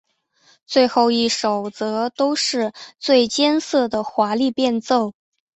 [0.65, 5.13] 最后一首则都是最艰涩的华丽变奏。